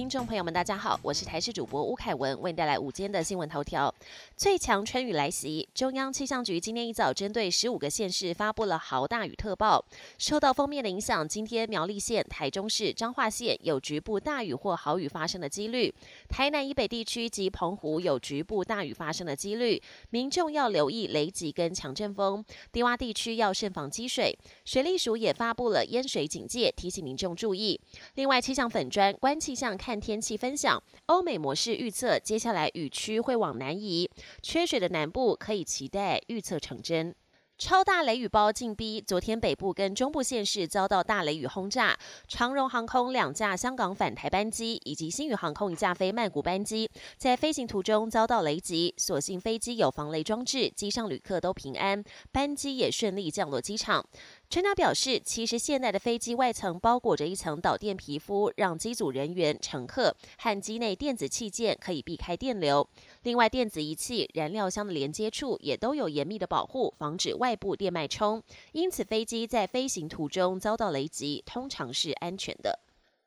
[0.00, 3.94] 听众朋友们，大家好，我是台视主播吴凯文，为你带来午间的新闻头条。
[4.34, 9.84] 最强春雨来袭，中央气象局今天一早针对十五个县市发布了豪大雨特报。
[10.16, 15.94] 受到封面的影响，今天苗栗县、台中市、彰化县有局部大雨或豪雨发生的几率，
[16.30, 22.42] 台南以北地区及澎湖有局部大雨发生的几率，民众要留意雷击跟强阵风，
[22.72, 24.34] 低洼地区要慎防积水。
[24.64, 27.78] 水利署也发布了淹水警戒，提醒民众注意。
[28.14, 34.08] 另外，气象粉砖观气象看天气分享，欧美模式预测，接下来雨区会往南移。
[34.40, 37.12] 缺水的南部可以期待预测成真。
[37.58, 54.06] 超大雷雨包进逼，昨天北部跟中部县市遭到大雷雨轰炸，长荣航空两架香港返台班机以及新宇航空一架飞曼谷班机，在飞行途中遭到雷击，所幸飞机有防雷装置，机上旅客都平安，班机也顺利降落机场。
[54.50, 62.84] 专家表示，其实现在的飞机外层包裹着一层导电皮肤，让机组人员、乘客和机内电子器件可以避开电流。
[63.22, 68.42] 另外，电子仪器、燃料箱的连接处也都有严密的保护，防止外部电脉冲。
[68.72, 72.80] 因此，飞机在飞行途中遭到雷击，通常是安全的。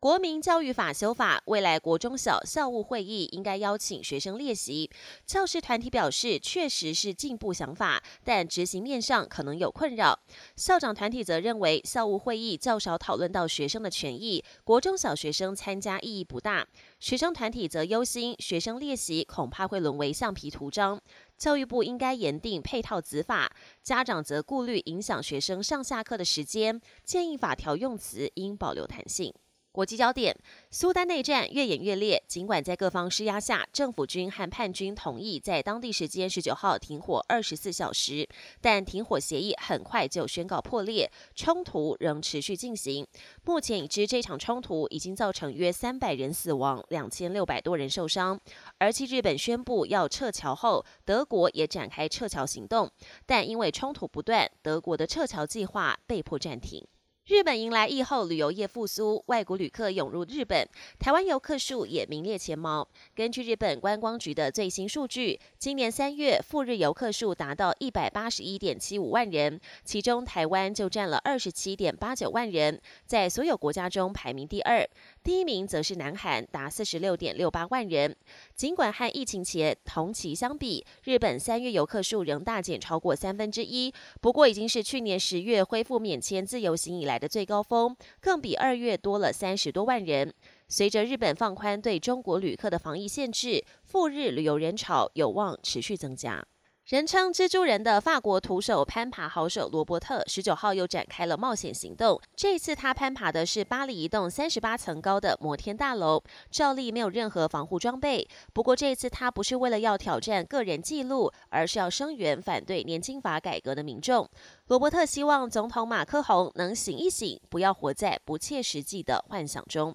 [0.00, 4.88] 国民教育法修法，未来国中小校务会议应该邀请学生列席。
[5.26, 10.20] 教师团体表示，确实是进步想法，但执行面上可能有困扰。
[10.54, 16.64] 校长团体则认为，校务会议较少讨论到学生的权益，国中小学生参加意义不大。
[17.00, 21.00] 学生团体则忧心，学生列席恐怕会沦为橡皮图章。
[21.36, 23.50] 教育部应该严定配套子法，
[23.82, 29.34] 家长则顾虑影响学生上下课的时间，建议法条用词应保留弹性。
[29.78, 30.36] 国际焦点：
[30.72, 32.20] 苏丹内战越演越烈。
[32.26, 38.28] 尽管在各方施压下，政府军和叛军同意在当地时间十九号停火二十四小时，
[38.60, 43.06] 但停火协议很快就宣告破裂，冲突仍持续进行。
[43.44, 48.36] 目前已知这场冲突已经造成约三百人死亡，两千六百多人受伤。
[48.78, 52.90] 而继日本宣布要撤侨后，德国也展开撤侨行动，
[53.24, 56.84] 但因为冲突不断，德国的撤侨计划被迫暂停。
[57.28, 60.66] 日本迎来疫后旅游业复苏，外国旅客涌入日本，
[60.98, 62.88] 台湾游客数也名列前茅。
[63.14, 74.88] 根据日本观光局的最新数据，今年三月赴日游客数达到一百八十一点七五万人，其中台湾就占了二十七点八九万人，在所有国家中排名第二。
[75.28, 78.16] 第一名则是南韩，达四十六点六八万人。
[78.54, 90.32] 尽管和疫情前同期相比，日本三月游客数仍大减超过三分之一，不过已经是去年十月恢复免签自由行以来的最高峰，更比二月多了三十多万人。
[90.66, 96.42] 随着日本放宽对中国旅客的防疫限制，赴日旅游人潮有望持续增加。
[96.88, 102.18] 人称“蜘蛛人”的法国徒手攀爬好手罗伯特，十九号又展开了冒险行动。
[102.34, 108.26] 这次他攀爬的是巴黎一栋三十八层高的摩天大楼，照例没有任何防护装备。
[108.54, 114.26] 不过这次他不是为了要挑战个人纪录，而是要声援反对年金法改革的民众。
[114.68, 119.94] 罗伯特希望总统马克宏能醒一醒，不要活在不切实际的幻想中。